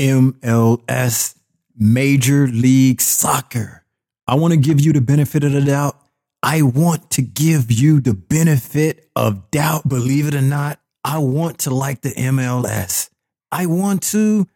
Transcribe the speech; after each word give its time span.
MLS, 0.00 1.34
Major 1.76 2.46
League 2.46 3.00
Soccer. 3.00 3.84
I 4.26 4.34
want 4.36 4.54
to 4.54 4.58
give 4.58 4.80
you 4.80 4.92
the 4.92 5.00
benefit 5.00 5.44
of 5.44 5.52
the 5.52 5.60
doubt. 5.60 5.96
I 6.42 6.62
want 6.62 7.10
to 7.12 7.22
give 7.22 7.70
you 7.70 8.00
the 8.00 8.14
benefit 8.14 9.10
of 9.14 9.50
doubt. 9.50 9.88
Believe 9.88 10.26
it 10.26 10.34
or 10.34 10.40
not, 10.40 10.80
I 11.04 11.18
want 11.18 11.60
to 11.60 11.74
like 11.74 12.00
the 12.00 12.10
MLS. 12.10 13.10
I 13.52 13.66
want 13.66 14.02
to, 14.04 14.46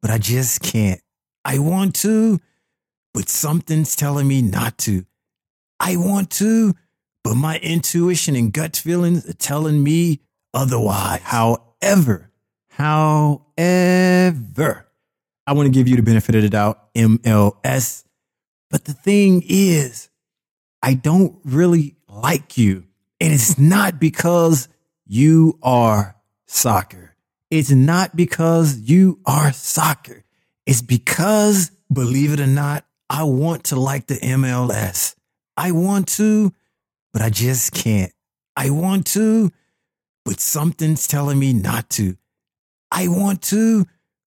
but 0.00 0.10
I 0.10 0.18
just 0.18 0.62
can't. 0.62 1.00
I 1.44 1.58
want 1.58 1.96
to, 1.96 2.40
but 3.12 3.28
something's 3.28 3.96
telling 3.96 4.28
me 4.28 4.42
not 4.42 4.78
to. 4.78 5.04
I 5.80 5.96
want 5.96 6.30
to, 6.32 6.74
but 7.24 7.34
my 7.34 7.58
intuition 7.58 8.36
and 8.36 8.52
gut 8.52 8.76
feelings 8.76 9.28
are 9.28 9.32
telling 9.32 9.82
me 9.82 10.20
otherwise. 10.52 11.20
However, 11.22 12.30
however, 12.76 13.40
I 15.46 15.52
want 15.52 15.66
to 15.66 15.72
give 15.72 15.86
you 15.88 15.96
the 15.96 16.02
benefit 16.02 16.34
of 16.34 16.42
the 16.42 16.48
doubt, 16.48 16.92
MLS. 16.94 18.04
But 18.70 18.84
the 18.84 18.92
thing 18.92 19.42
is, 19.46 20.08
I 20.82 20.94
don't 20.94 21.38
really 21.44 21.96
like 22.08 22.58
you. 22.58 22.84
And 23.20 23.32
it's 23.32 23.58
not 23.58 24.00
because 24.00 24.68
you 25.06 25.58
are 25.62 26.16
soccer. 26.46 27.14
It's 27.50 27.70
not 27.70 28.16
because 28.16 28.78
you 28.78 29.20
are 29.24 29.52
soccer. 29.52 30.24
It's 30.66 30.82
because, 30.82 31.70
believe 31.92 32.32
it 32.32 32.40
or 32.40 32.46
not, 32.46 32.84
I 33.08 33.24
want 33.24 33.64
to 33.64 33.76
like 33.76 34.06
the 34.06 34.16
MLS. 34.16 35.14
I 35.56 35.70
want 35.72 36.08
to, 36.16 36.52
but 37.12 37.22
I 37.22 37.30
just 37.30 37.72
can't. 37.72 38.12
I 38.56 38.70
want 38.70 39.06
to, 39.08 39.52
but 40.24 40.40
something's 40.40 41.06
telling 41.06 41.38
me 41.38 41.52
not 41.52 41.90
to. 41.90 42.16
I 42.96 43.08
want 43.08 43.42
to, 43.42 43.86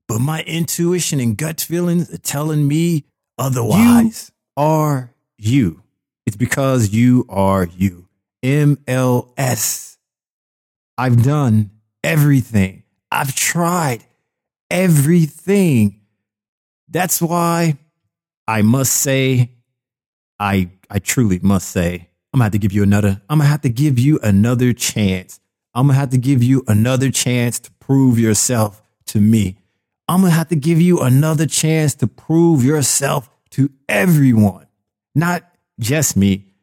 but 0.09 0.20
my 0.20 0.44
intuition 0.44 1.21
and 1.21 1.38
gut 1.38 1.62
feelings 1.62 2.13
are 2.13 2.17
telling 2.17 2.67
me 2.67 3.05
otherwise. 3.38 4.31
You 4.58 4.64
are 4.64 5.14
you. 5.38 5.83
It's 6.25 6.36
because 6.36 6.89
you 6.89 7.25
are 7.30 7.66
you. 7.66 8.09
MLS. 8.44 9.97
I've 10.97 11.23
done 11.23 11.72
everything. 12.03 12.83
I've 13.09 13.33
tried 13.33 14.03
everything. 14.69 16.02
That's 16.89 17.22
why 17.22 17.78
I 18.47 18.63
must 18.63 18.94
say, 18.94 19.52
I 20.39 20.72
I 20.89 21.00
truly 21.00 21.39
must 21.41 21.69
say, 21.69 22.09
I'm 22.34 22.39
gonna 22.39 22.45
have 22.45 22.52
to 22.52 22.59
give 22.59 22.73
you 22.73 22.84
another, 22.84 23.22
I'm 23.30 23.39
gonna 23.39 23.50
have 23.50 23.61
to 23.61 23.69
give 23.69 23.97
you 23.97 24.19
another 24.22 24.73
chance. 24.73 25.39
I'm 25.78 25.86
gonna 25.86 26.00
have 26.00 26.09
to 26.09 26.17
give 26.17 26.42
you 26.42 26.64
another 26.67 27.11
chance 27.11 27.59
to 27.59 27.72
prove 27.73 28.17
yourself 28.17 28.81
to 29.06 29.22
me. 29.22 29.59
I'm 30.08 30.22
gonna 30.22 30.34
have 30.34 30.47
to 30.47 30.56
give 30.56 30.81
you 30.81 31.02
another 31.02 31.45
chance 31.45 31.94
to 31.97 32.08
prove 32.08 32.64
yourself 32.64 33.30
to 33.52 33.69
everyone, 33.88 34.66
not 35.14 35.44
just 35.80 36.17
me. 36.17 36.56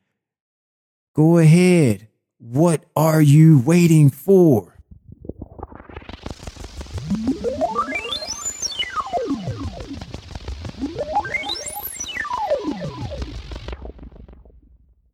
Go 1.14 1.38
ahead. 1.38 2.08
What 2.38 2.86
are 2.96 3.22
you 3.22 3.60
waiting 3.60 4.10
for? 4.10 4.76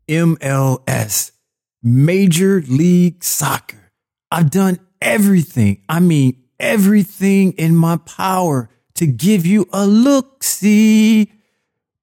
MLS, 0.09 1.33
Major 1.83 2.63
League 2.63 3.23
Soccer. 3.23 3.80
I've 4.31 4.51
done 4.51 4.79
everything. 5.01 5.83
I 5.89 6.01
mean, 6.01 6.43
everything 6.59 7.53
in 7.53 7.75
my 7.75 7.97
power 7.97 8.71
to 8.95 9.07
give 9.07 9.47
you 9.47 9.69
a 9.73 9.87
look 9.87 10.43
see. 10.45 11.33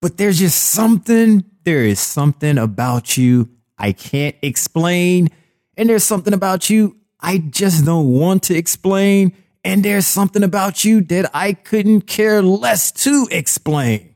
But 0.02 0.18
there's 0.18 0.40
just 0.40 0.58
something, 0.58 1.44
there 1.64 1.84
is 1.84 2.00
something 2.00 2.58
about 2.58 3.18
you 3.18 3.50
I 3.78 3.92
can't 3.92 4.36
explain. 4.42 5.30
And 5.76 5.90
there's 5.90 6.04
something 6.04 6.34
about 6.34 6.70
you 6.70 6.98
I 7.20 7.40
just 7.40 7.86
don't 7.86 8.12
want 8.12 8.44
to 8.44 8.56
explain. 8.56 9.34
And 9.64 9.84
there's 9.84 10.08
something 10.08 10.44
about 10.44 10.86
you 10.86 11.02
that 11.02 11.30
I 11.34 11.54
couldn't 11.54 12.02
care 12.02 12.42
less 12.42 12.92
to 13.04 13.28
explain. 13.32 14.16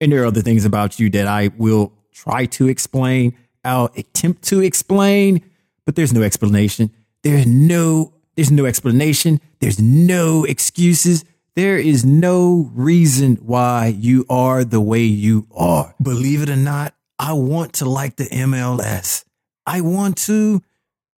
And 0.00 0.12
there 0.12 0.22
are 0.22 0.26
other 0.26 0.40
things 0.40 0.64
about 0.64 0.98
you 0.98 1.10
that 1.10 1.26
I 1.26 1.50
will 1.58 1.92
try 2.12 2.46
to 2.46 2.68
explain. 2.68 3.36
I'll 3.64 3.90
attempt 3.96 4.44
to 4.44 4.60
explain, 4.60 5.42
but 5.84 5.96
there's 5.96 6.12
no 6.12 6.22
explanation. 6.22 6.90
There's 7.22 7.46
no, 7.46 8.14
there's 8.36 8.50
no 8.50 8.64
explanation. 8.64 9.40
There's 9.60 9.80
no 9.80 10.44
excuses. 10.44 11.24
There 11.56 11.78
is 11.78 12.04
no 12.04 12.70
reason 12.72 13.36
why 13.36 13.86
you 13.88 14.24
are 14.30 14.64
the 14.64 14.80
way 14.80 15.02
you 15.02 15.46
are. 15.54 15.94
Believe 16.00 16.42
it 16.42 16.50
or 16.50 16.56
not, 16.56 16.94
I 17.18 17.34
want 17.34 17.74
to 17.74 17.84
like 17.84 18.16
the 18.16 18.24
MLS. 18.24 19.24
I 19.66 19.82
want 19.82 20.16
to, 20.18 20.62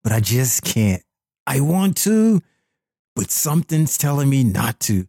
but 0.04 0.12
I 0.12 0.20
just 0.20 0.64
can't. 0.64 1.04
I 1.46 1.60
want 1.60 1.98
to, 1.98 2.42
but 3.16 3.30
something's 3.30 3.98
telling 3.98 4.30
me 4.30 4.44
not 4.44 4.80
to. 4.82 5.08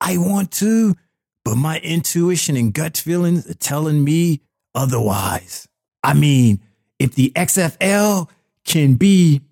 I 0.00 0.18
want 0.18 0.50
to, 0.52 0.96
but 1.44 1.56
my 1.56 1.78
intuition 1.78 2.56
and 2.56 2.74
gut 2.74 2.96
feelings 2.96 3.48
are 3.48 3.54
telling 3.54 4.04
me 4.04 4.40
otherwise. 4.74 5.68
I 6.02 6.14
mean, 6.14 6.60
if 6.98 7.14
the 7.14 7.32
XFL 7.34 8.28
can 8.64 8.94
be 8.94 9.42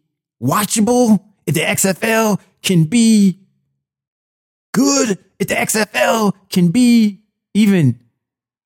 watchable, 0.43 1.21
if 1.47 1.55
the 1.55 1.61
XFL 1.61 2.41
can 2.63 2.85
be 2.85 3.41
good, 4.73 5.19
if 5.39 5.49
the 5.49 5.55
XFL 5.55 6.33
can 6.51 6.71
be 6.71 7.23
even 7.55 8.01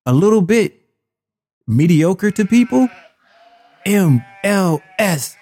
a 0.05 0.13
little 0.13 0.41
bit 0.41 0.81
mediocre 1.67 2.31
to 2.31 2.45
people? 2.45 2.89
MLS, 3.85 5.35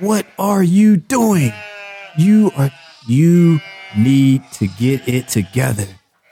what 0.00 0.26
are 0.38 0.62
you 0.62 0.96
doing? 0.96 1.52
You 2.16 2.50
are, 2.56 2.70
you 3.06 3.60
need 3.96 4.42
to 4.52 4.66
get 4.66 5.08
it 5.08 5.28
together. 5.28 5.86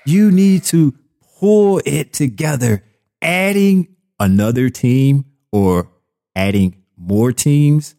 You 0.04 0.30
need 0.30 0.64
to 0.64 0.94
pull 1.38 1.80
it 1.84 2.12
together. 2.12 2.84
Adding 3.22 3.96
another 4.20 4.68
team 4.68 5.24
or 5.50 5.90
adding 6.34 6.82
more 6.96 7.32
teams, 7.32 7.95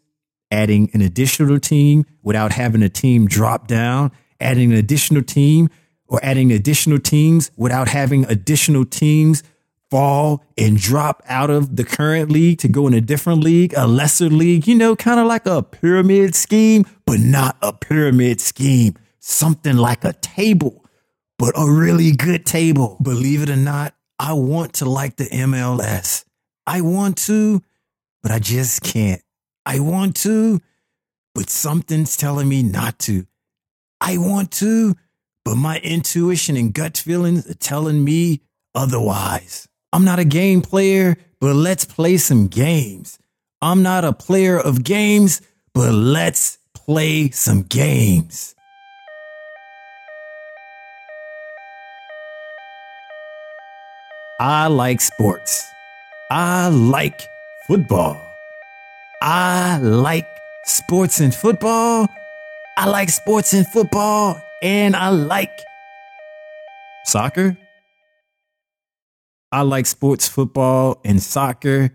adding 0.51 0.89
an 0.93 1.01
additional 1.01 1.59
team 1.59 2.05
without 2.23 2.53
having 2.53 2.81
a 2.81 2.89
team 2.89 3.27
drop 3.27 3.67
down, 3.67 4.11
adding 4.39 4.71
an 4.71 4.77
additional 4.77 5.23
team 5.23 5.69
or 6.07 6.19
adding 6.23 6.51
additional 6.51 6.99
teams 6.99 7.51
without 7.57 7.87
having 7.87 8.25
additional 8.25 8.85
teams 8.85 9.43
fall 9.89 10.43
and 10.57 10.77
drop 10.77 11.23
out 11.27 11.49
of 11.49 11.75
the 11.75 11.83
current 11.83 12.31
league 12.31 12.59
to 12.59 12.67
go 12.67 12.87
in 12.87 12.93
a 12.93 13.01
different 13.01 13.43
league, 13.43 13.73
a 13.77 13.87
lesser 13.87 14.29
league, 14.29 14.67
you 14.67 14.75
know, 14.75 14.95
kind 14.95 15.19
of 15.19 15.27
like 15.27 15.45
a 15.45 15.63
pyramid 15.63 16.35
scheme, 16.35 16.85
but 17.05 17.19
not 17.19 17.57
a 17.61 17.73
pyramid 17.73 18.41
scheme. 18.41 18.95
Something 19.19 19.77
like 19.77 20.03
a 20.03 20.13
table, 20.13 20.85
but 21.37 21.53
a 21.55 21.69
really 21.69 22.11
good 22.11 22.45
table. 22.45 22.97
Believe 23.01 23.43
it 23.43 23.49
or 23.49 23.57
not, 23.57 23.93
I 24.19 24.33
want 24.33 24.75
to 24.75 24.85
like 24.85 25.17
the 25.17 25.25
MLS. 25.25 26.25
I 26.65 26.81
want 26.81 27.17
to, 27.19 27.61
but 28.23 28.31
I 28.31 28.39
just 28.39 28.83
can't. 28.83 29.21
I 29.67 29.79
want 29.79 30.15
to, 30.23 30.61
but 31.35 31.49
something's 31.49 32.15
telling 32.15 32.47
me 32.47 32.63
not 32.63 32.99
to. 32.99 33.27
I 33.99 34.17
want 34.17 34.49
to, 34.63 34.95
but 35.43 35.55
my 35.55 35.79
intuition 35.79 36.55
and 36.55 36.73
gut 36.73 36.97
feelings 36.97 37.51
are 37.51 37.53
telling 37.53 38.01
me 38.01 38.43
otherwise. 38.73 39.67
I'm 39.91 40.05
not 40.05 40.19
a 40.19 40.23
game 40.23 40.61
player, 40.61 41.17
but 41.41 41.53
let's 41.53 41.83
play 41.83 42.15
some 42.15 42.47
games. 42.47 43.19
I'm 43.61 43.83
not 43.83 44.05
a 44.05 44.13
player 44.13 44.57
of 44.57 44.85
games, 44.85 45.41
but 45.73 45.93
let's 45.93 46.59
play 46.73 47.31
some 47.31 47.63
games. 47.63 48.55
I 54.39 54.67
like 54.67 55.01
sports. 55.01 55.61
I 56.31 56.69
like 56.69 57.19
football. 57.67 58.26
I 59.21 59.79
like 59.79 60.27
sports 60.65 61.19
and 61.19 61.33
football. 61.33 62.07
I 62.77 62.87
like 62.87 63.09
sports 63.09 63.53
and 63.53 63.67
football. 63.67 64.39
And 64.61 64.95
I 64.95 65.09
like 65.09 65.51
soccer 67.05 67.57
I 69.51 69.61
like 69.61 69.85
sports, 69.85 70.27
football, 70.27 70.99
and 71.05 71.21
soccer. 71.23 71.91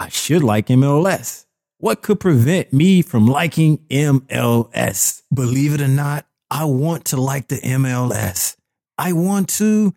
I 0.00 0.08
should 0.08 0.42
like 0.42 0.66
MLS. 0.66 1.46
What 1.78 2.02
could 2.02 2.18
prevent 2.18 2.72
me 2.72 3.02
from 3.02 3.26
liking 3.26 3.78
MLS? 3.88 5.22
Believe 5.32 5.74
it 5.74 5.80
or 5.80 5.88
not, 5.88 6.26
I 6.50 6.64
want 6.64 7.04
to 7.06 7.20
like 7.20 7.48
the 7.48 7.60
MLS. 7.60 8.56
I 8.98 9.12
want 9.12 9.48
to, 9.50 9.94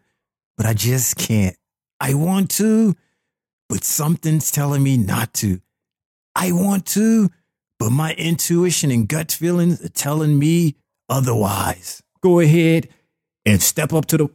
but 0.57 0.67
I 0.67 0.73
just 0.73 1.17
can't. 1.17 1.57
I 1.99 2.13
want 2.13 2.51
to, 2.51 2.95
but 3.67 3.83
something's 3.83 4.51
telling 4.51 4.83
me 4.83 4.97
not 4.97 5.33
to. 5.35 5.61
I 6.41 6.53
want 6.53 6.85
to, 6.87 7.29
but 7.79 7.89
my 7.89 8.13
intuition 8.13 8.91
and 8.91 9.09
gut 9.09 9.29
feelings 9.29 9.83
are 9.83 9.89
telling 9.89 10.39
me 10.39 10.77
otherwise. 11.09 12.01
Go 12.21 12.39
ahead 12.39 12.87
and 13.45 13.61
step 13.61 13.91
up 13.91 14.05
to 14.05 14.17
the. 14.17 14.29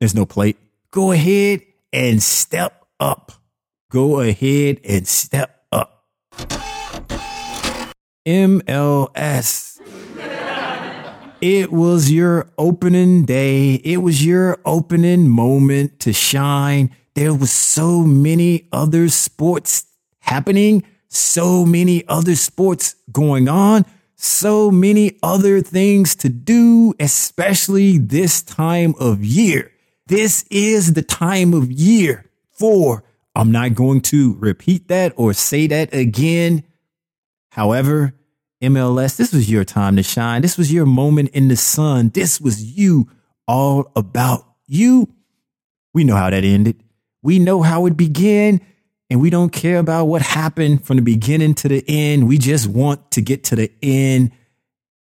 There's 0.00 0.14
no 0.14 0.24
plate. 0.24 0.56
Go 0.90 1.12
ahead 1.12 1.60
and 1.92 2.22
step 2.22 2.86
up. 2.98 3.32
Go 3.90 4.20
ahead 4.20 4.80
and 4.82 5.06
step 5.06 5.66
up. 5.70 6.06
MLS. 8.26 9.80
It 11.42 11.70
was 11.70 12.10
your 12.10 12.50
opening 12.56 13.26
day. 13.26 13.74
It 13.74 13.98
was 13.98 14.24
your 14.24 14.58
opening 14.64 15.28
moment 15.28 16.00
to 16.00 16.14
shine. 16.14 16.96
There 17.14 17.34
was 17.34 17.52
so 17.52 18.00
many 18.00 18.68
other 18.72 19.10
sports 19.10 19.84
happening, 20.20 20.82
so 21.14 21.64
many 21.64 22.06
other 22.08 22.34
sports 22.34 22.96
going 23.12 23.48
on, 23.48 23.84
so 24.16 24.70
many 24.70 25.18
other 25.22 25.60
things 25.60 26.14
to 26.16 26.28
do, 26.28 26.94
especially 26.98 27.98
this 27.98 28.42
time 28.42 28.94
of 28.98 29.24
year. 29.24 29.70
This 30.06 30.44
is 30.50 30.94
the 30.94 31.02
time 31.02 31.54
of 31.54 31.70
year 31.70 32.30
for, 32.52 33.04
I'm 33.34 33.50
not 33.50 33.74
going 33.74 34.00
to 34.02 34.34
repeat 34.38 34.88
that 34.88 35.12
or 35.16 35.32
say 35.32 35.66
that 35.66 35.94
again. 35.94 36.64
However, 37.50 38.14
MLS, 38.62 39.16
this 39.16 39.32
was 39.32 39.50
your 39.50 39.64
time 39.64 39.96
to 39.96 40.02
shine. 40.02 40.42
This 40.42 40.56
was 40.56 40.72
your 40.72 40.86
moment 40.86 41.30
in 41.30 41.48
the 41.48 41.56
sun. 41.56 42.10
This 42.10 42.40
was 42.40 42.62
you 42.76 43.08
all 43.46 43.90
about 43.94 44.46
you. 44.66 45.12
We 45.92 46.04
know 46.04 46.16
how 46.16 46.30
that 46.30 46.44
ended. 46.44 46.82
We 47.22 47.38
know 47.38 47.62
how 47.62 47.86
it 47.86 47.96
began, 47.96 48.60
and 49.10 49.20
we 49.20 49.30
don't 49.30 49.50
care 49.50 49.78
about 49.78 50.06
what 50.06 50.22
happened 50.22 50.84
from 50.84 50.96
the 50.96 51.02
beginning 51.02 51.54
to 51.54 51.68
the 51.68 51.84
end. 51.86 52.28
We 52.28 52.38
just 52.38 52.66
want 52.66 53.10
to 53.12 53.20
get 53.20 53.44
to 53.44 53.56
the 53.56 53.70
end 53.82 54.32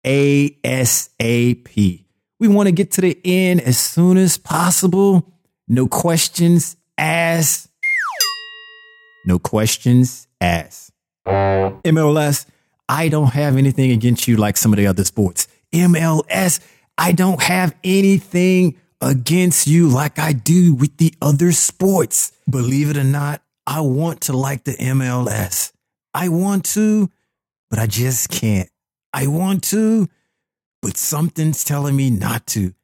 ASAP. 0.05 2.05
We 2.41 2.49
want 2.49 2.67
to 2.67 2.73
get 2.73 2.91
to 2.93 3.01
the 3.01 3.19
end 3.25 3.61
as 3.61 3.79
soon 3.79 4.17
as 4.17 4.37
possible. 4.37 5.33
No 5.69 5.87
questions 5.87 6.77
asked. 6.99 7.69
No 9.25 9.39
questions 9.39 10.27
asked. 10.41 10.91
MLS, 11.27 12.47
I 12.89 13.09
don't 13.09 13.29
have 13.29 13.57
anything 13.57 13.93
against 13.93 14.27
you 14.27 14.37
like 14.37 14.57
some 14.57 14.73
of 14.73 14.77
the 14.77 14.89
other 14.89 15.05
sports. 15.05 15.47
MLS, 15.73 16.61
I 16.99 17.13
don't 17.13 17.41
have 17.41 17.75
anything 17.85 18.77
against 19.01 19.67
you 19.67 19.89
like 19.89 20.19
I 20.19 20.33
do 20.33 20.75
with 20.75 20.97
the 20.97 21.15
other 21.23 21.53
sports. 21.53 22.33
Believe 22.49 22.91
it 22.91 22.97
or 22.97 23.05
not, 23.05 23.42
I 23.67 23.81
want 23.81 24.23
to 24.23 24.37
like 24.37 24.65
the 24.65 24.73
MLS. 24.73 25.73
I 26.15 26.29
want 26.29 26.65
to, 26.67 27.11
but 27.71 27.79
I 27.79 27.87
just 27.87 28.29
can't. 28.29 28.69
I 29.13 29.27
want 29.27 29.63
to, 29.65 30.09
but 30.81 30.97
something's 30.97 31.65
telling 31.65 31.97
me 31.97 32.11
not 32.11 32.47
to. 32.49 32.75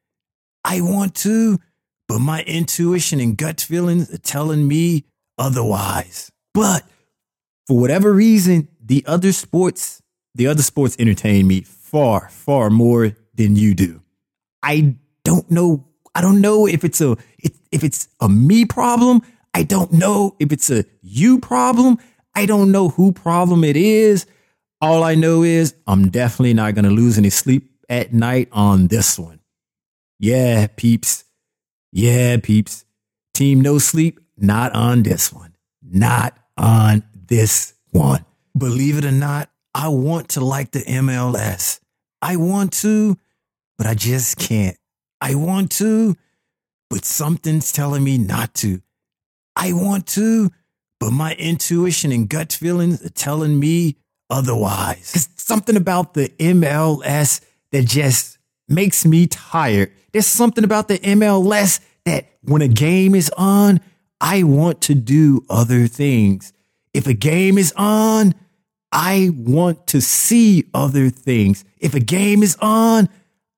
I 0.64 0.80
want 0.80 1.14
to, 1.16 1.58
but 2.06 2.20
my 2.20 2.42
intuition 2.42 3.20
and 3.20 3.36
gut 3.36 3.60
feelings 3.60 4.12
are 4.12 4.18
telling 4.18 4.66
me 4.66 5.04
otherwise. 5.36 6.30
But 6.54 6.84
for 7.66 7.78
whatever 7.78 8.12
reason, 8.12 8.68
the 8.82 9.04
other 9.06 9.32
sports, 9.32 10.02
the 10.34 10.46
other 10.46 10.62
sports 10.62 10.96
entertain 10.98 11.46
me 11.46 11.62
far, 11.62 12.28
far 12.30 12.70
more 12.70 13.16
than 13.34 13.56
you 13.56 13.74
do. 13.74 14.02
I 14.62 14.96
don't 15.24 15.50
know. 15.50 15.86
I 16.14 16.20
don't 16.20 16.40
know 16.40 16.66
if 16.66 16.84
it's 16.84 17.00
a 17.00 17.16
if 17.70 17.84
it's 17.84 18.08
a 18.20 18.28
me 18.28 18.64
problem. 18.64 19.22
I 19.54 19.62
don't 19.62 19.92
know 19.92 20.36
if 20.38 20.52
it's 20.52 20.70
a 20.70 20.84
you 21.02 21.38
problem. 21.40 21.98
I 22.34 22.46
don't 22.46 22.70
know 22.70 22.88
who 22.90 23.12
problem 23.12 23.64
it 23.64 23.76
is. 23.76 24.26
All 24.80 25.02
I 25.02 25.14
know 25.14 25.42
is 25.42 25.74
I'm 25.86 26.10
definitely 26.10 26.54
not 26.54 26.74
going 26.74 26.84
to 26.84 26.90
lose 26.90 27.18
any 27.18 27.30
sleep 27.30 27.70
at 27.88 28.12
night 28.12 28.48
on 28.52 28.86
this 28.86 29.18
one. 29.18 29.40
Yeah, 30.18 30.68
peeps. 30.76 31.24
Yeah, 31.92 32.36
peeps. 32.42 32.84
Team 33.34 33.60
no 33.60 33.78
sleep, 33.78 34.20
not 34.36 34.72
on 34.72 35.02
this 35.02 35.32
one. 35.32 35.56
Not 35.82 36.36
on 36.56 37.02
this 37.14 37.74
one. 37.90 38.24
Believe 38.56 38.98
it 38.98 39.04
or 39.04 39.12
not, 39.12 39.50
I 39.74 39.88
want 39.88 40.30
to 40.30 40.44
like 40.44 40.72
the 40.72 40.80
MLS. 40.80 41.80
I 42.20 42.36
want 42.36 42.72
to, 42.74 43.16
but 43.76 43.86
I 43.86 43.94
just 43.94 44.38
can't. 44.38 44.76
I 45.20 45.34
want 45.34 45.70
to, 45.72 46.16
but 46.90 47.04
something's 47.04 47.72
telling 47.72 48.04
me 48.04 48.18
not 48.18 48.54
to. 48.54 48.82
I 49.58 49.72
want 49.72 50.06
to, 50.08 50.50
but 51.00 51.10
my 51.10 51.34
intuition 51.34 52.12
and 52.12 52.28
gut 52.28 52.52
feelings 52.52 53.04
are 53.04 53.10
telling 53.10 53.58
me 53.58 53.96
otherwise. 54.30 55.12
There's 55.12 55.28
something 55.34 55.76
about 55.76 56.14
the 56.14 56.28
MLS 56.38 57.40
that 57.72 57.84
just 57.84 58.38
makes 58.68 59.04
me 59.04 59.26
tired. 59.26 59.92
There's 60.12 60.28
something 60.28 60.62
about 60.62 60.86
the 60.86 60.98
MLS 61.00 61.80
that 62.04 62.26
when 62.42 62.62
a 62.62 62.68
game 62.68 63.16
is 63.16 63.30
on, 63.36 63.80
I 64.20 64.44
want 64.44 64.80
to 64.82 64.94
do 64.94 65.44
other 65.50 65.88
things. 65.88 66.52
If 66.94 67.06
a 67.08 67.14
game 67.14 67.58
is 67.58 67.72
on, 67.76 68.34
I 68.92 69.30
want 69.36 69.88
to 69.88 70.00
see 70.00 70.64
other 70.72 71.10
things. 71.10 71.64
If 71.78 71.94
a 71.94 72.00
game 72.00 72.42
is 72.42 72.56
on, 72.60 73.08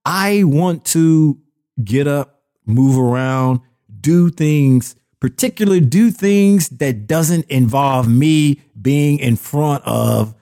I 0.04 0.44
want 0.44 0.86
to 0.86 1.38
get 1.82 2.06
up, 2.06 2.42
move 2.66 2.98
around, 2.98 3.60
do 4.00 4.30
things, 4.30 4.96
particularly 5.20 5.80
do 5.80 6.10
things 6.10 6.68
that 6.70 7.06
doesn't 7.06 7.46
involve 7.46 8.08
me 8.08 8.60
being 8.80 9.18
in 9.18 9.36
front 9.36 9.84
of 9.84 10.34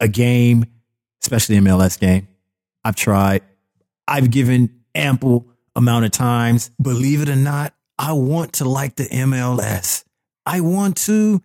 a 0.00 0.08
game, 0.08 0.64
especially 1.22 1.56
MLS 1.56 1.98
game. 1.98 2.28
I've 2.84 2.96
tried. 2.96 3.42
I've 4.06 4.30
given 4.30 4.82
ample 4.94 5.46
amount 5.74 6.04
of 6.04 6.10
times. 6.10 6.70
Believe 6.80 7.22
it 7.22 7.28
or 7.28 7.36
not, 7.36 7.74
I 7.98 8.12
want 8.12 8.54
to 8.54 8.68
like 8.68 8.96
the 8.96 9.08
MLS. 9.08 10.04
I 10.46 10.60
want 10.60 10.96
to, 10.98 11.42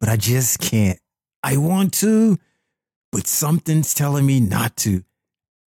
but 0.00 0.08
I 0.08 0.16
just 0.16 0.60
can't. 0.60 0.98
I 1.42 1.56
want 1.56 1.94
to, 1.94 2.38
but 3.12 3.26
something's 3.26 3.94
telling 3.94 4.26
me 4.26 4.40
not 4.40 4.76
to. 4.78 5.04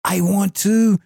I 0.04 0.20
want 0.20 0.54
to, 0.56 0.98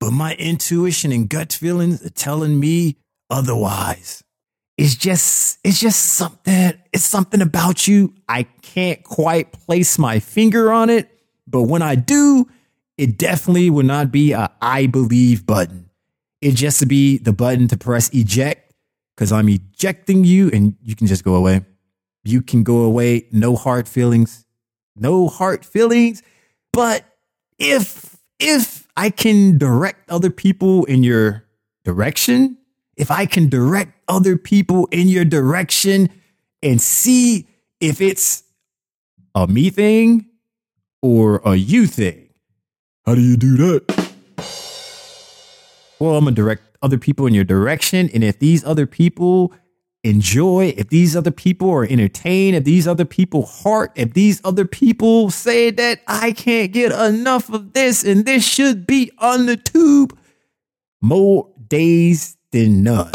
but 0.00 0.10
my 0.10 0.34
intuition 0.34 1.12
and 1.12 1.28
gut 1.28 1.52
feelings 1.52 2.04
are 2.04 2.10
telling 2.10 2.58
me 2.58 2.96
otherwise. 3.28 4.22
It's 4.76 4.94
just, 4.94 5.58
it's 5.64 5.80
just 5.80 6.00
something, 6.14 6.74
it's 6.92 7.04
something 7.04 7.40
about 7.40 7.88
you. 7.88 8.12
I 8.28 8.42
can't 8.60 9.02
quite 9.02 9.52
place 9.52 9.98
my 9.98 10.20
finger 10.20 10.70
on 10.70 10.90
it, 10.90 11.10
but 11.46 11.62
when 11.62 11.80
I 11.80 11.94
do, 11.94 12.46
it 12.98 13.16
definitely 13.18 13.70
will 13.70 13.84
not 13.84 14.12
be 14.12 14.32
a 14.32 14.50
I 14.60 14.86
believe 14.86 15.46
button. 15.46 15.90
It 16.42 16.52
just 16.52 16.80
to 16.80 16.86
be 16.86 17.18
the 17.18 17.32
button 17.32 17.68
to 17.68 17.78
press 17.78 18.10
eject 18.10 18.74
because 19.16 19.32
I'm 19.32 19.48
ejecting 19.48 20.24
you 20.24 20.50
and 20.50 20.76
you 20.82 20.94
can 20.94 21.06
just 21.06 21.24
go 21.24 21.34
away. 21.34 21.64
You 22.24 22.42
can 22.42 22.62
go 22.62 22.78
away, 22.80 23.28
no 23.32 23.56
hard 23.56 23.88
feelings, 23.88 24.44
no 24.94 25.28
hard 25.28 25.64
feelings. 25.64 26.22
But 26.72 27.04
if, 27.58 28.16
if 28.38 28.86
I 28.96 29.08
can 29.08 29.56
direct 29.56 30.10
other 30.10 30.30
people 30.30 30.84
in 30.84 31.02
your 31.02 31.44
direction, 31.84 32.58
if 32.96 33.10
I 33.10 33.26
can 33.26 33.48
direct 33.48 33.92
other 34.08 34.36
people 34.36 34.86
in 34.90 35.08
your 35.08 35.24
direction 35.24 36.10
and 36.62 36.80
see 36.80 37.46
if 37.80 38.00
it's 38.00 38.42
a 39.34 39.46
me 39.46 39.70
thing 39.70 40.26
or 41.02 41.42
a 41.44 41.54
you 41.54 41.86
thing. 41.86 42.30
How 43.04 43.14
do 43.14 43.20
you 43.20 43.36
do 43.36 43.56
that? 43.56 44.12
Well, 45.98 46.16
I'm 46.16 46.24
going 46.24 46.34
to 46.34 46.42
direct 46.42 46.62
other 46.82 46.98
people 46.98 47.26
in 47.26 47.34
your 47.34 47.44
direction. 47.44 48.10
And 48.12 48.24
if 48.24 48.38
these 48.38 48.64
other 48.64 48.86
people 48.86 49.52
enjoy, 50.02 50.74
if 50.76 50.88
these 50.88 51.16
other 51.16 51.30
people 51.30 51.70
are 51.70 51.84
entertained, 51.84 52.56
if 52.56 52.64
these 52.64 52.86
other 52.86 53.04
people 53.04 53.44
heart, 53.44 53.92
if 53.94 54.14
these 54.14 54.40
other 54.44 54.64
people 54.64 55.30
say 55.30 55.70
that 55.70 56.00
I 56.06 56.32
can't 56.32 56.72
get 56.72 56.92
enough 56.92 57.50
of 57.50 57.72
this 57.72 58.04
and 58.04 58.24
this 58.24 58.46
should 58.46 58.86
be 58.86 59.10
on 59.18 59.46
the 59.46 59.56
tube 59.56 60.16
more 61.00 61.50
days 61.68 62.35
than 62.56 62.82
none, 62.82 63.10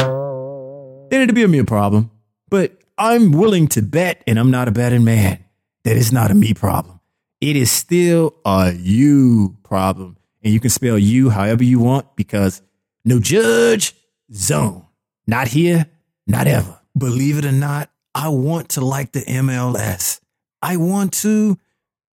then 1.10 1.22
it'll 1.22 1.34
be 1.34 1.42
a 1.42 1.48
me 1.48 1.62
problem. 1.64 2.10
But 2.48 2.78
I'm 2.96 3.32
willing 3.32 3.66
to 3.68 3.82
bet, 3.82 4.22
and 4.26 4.38
I'm 4.38 4.50
not 4.50 4.68
a 4.68 4.70
betting 4.70 5.04
man, 5.04 5.44
that 5.84 5.96
it's 5.96 6.12
not 6.12 6.30
a 6.30 6.34
me 6.34 6.54
problem. 6.54 7.00
It 7.40 7.56
is 7.56 7.70
still 7.70 8.34
a 8.44 8.72
you 8.72 9.56
problem. 9.64 10.16
And 10.44 10.52
you 10.52 10.60
can 10.60 10.70
spell 10.70 10.98
you 10.98 11.30
however 11.30 11.64
you 11.64 11.80
want 11.80 12.14
because 12.14 12.62
no 13.04 13.18
judge 13.18 13.94
zone. 14.32 14.86
Not 15.26 15.48
here, 15.48 15.86
not 16.26 16.46
ever. 16.46 16.78
Believe 16.96 17.38
it 17.38 17.44
or 17.44 17.52
not, 17.52 17.90
I 18.14 18.28
want 18.28 18.70
to 18.70 18.80
like 18.84 19.12
the 19.12 19.20
MLS. 19.20 20.20
I 20.60 20.76
want 20.76 21.12
to, 21.14 21.58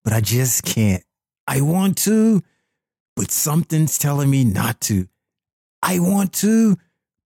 but 0.05 0.13
I 0.13 0.21
just 0.21 0.65
can't. 0.65 1.03
I 1.47 1.61
want 1.61 1.99
to, 1.99 2.43
but 3.17 3.31
something's 3.31 3.99
telling 3.99 4.31
me 4.31 4.45
not 4.45 4.81
to. 4.83 5.09
I 5.83 5.99
want 5.99 6.33
to, 6.35 6.77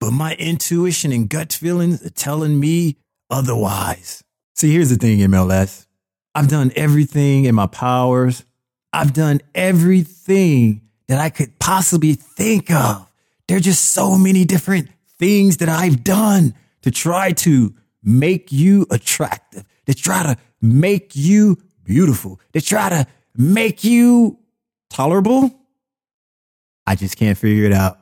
but 0.02 0.10
my 0.10 0.34
intuition 0.34 1.12
and 1.12 1.28
gut 1.28 1.52
feelings 1.52 2.04
are 2.04 2.10
telling 2.10 2.58
me 2.58 2.96
otherwise. 3.30 4.24
See, 4.56 4.72
here's 4.72 4.90
the 4.90 4.96
thing, 4.96 5.20
MLS. 5.20 5.86
I've 6.34 6.48
done 6.48 6.72
everything 6.74 7.44
in 7.44 7.54
my 7.54 7.68
powers. 7.68 8.44
I've 8.92 9.12
done 9.12 9.42
everything 9.54 10.80
that 11.06 11.20
I 11.20 11.30
could 11.30 11.56
possibly 11.60 12.14
think 12.14 12.68
of 12.68 13.08
There 13.46 13.56
are 13.58 13.60
just 13.60 13.92
so 13.92 14.18
many 14.18 14.44
different 14.44 14.88
things 15.20 15.58
that 15.58 15.68
I've 15.68 16.02
done 16.02 16.54
to 16.80 16.90
try 16.90 17.30
to 17.30 17.72
make 18.02 18.50
you 18.50 18.88
attractive, 18.90 19.64
to 19.86 19.94
try 19.94 20.24
to 20.24 20.36
make 20.60 21.14
you 21.14 21.58
beautiful, 21.84 22.40
to 22.54 22.60
try 22.60 22.88
to 22.88 23.06
make 23.36 23.84
you 23.84 24.40
tolerable. 24.90 25.52
I 26.88 26.96
just 26.96 27.16
can't 27.16 27.38
figure 27.38 27.66
it 27.66 27.72
out. 27.72 28.01